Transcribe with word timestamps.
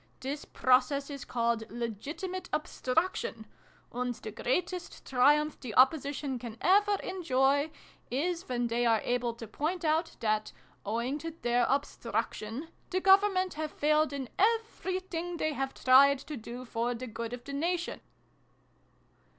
This 0.21 0.45
process 0.45 1.11
is 1.11 1.25
called' 1.25 1.63
Legitimate 1.69 2.49
Obstruction': 2.51 3.45
and 3.93 4.15
the 4.15 4.31
great 4.31 4.73
est 4.73 5.05
triumph 5.05 5.59
the' 5.59 5.75
Opposition' 5.75 6.39
can 6.39 6.57
ever 6.59 6.95
enjoy, 7.03 7.69
is 8.09 8.49
when 8.49 8.65
they 8.65 8.83
are 8.83 9.01
able 9.01 9.35
to 9.35 9.45
point 9.47 9.85
out 9.85 10.15
that, 10.19 10.53
owing 10.87 11.19
to 11.19 11.35
their' 11.43 11.67
Obstruction', 11.71 12.69
the 12.89 12.99
Government 12.99 13.53
have 13.53 13.69
failed 13.71 14.11
in 14.11 14.27
everything 14.39 15.37
they 15.37 15.53
have 15.53 15.75
tried 15.75 16.17
to 16.17 16.35
do 16.35 16.65
for 16.65 16.95
the 16.95 17.05
good 17.05 17.31
of 17.31 17.43
the 17.43 17.53
Nation 17.53 18.01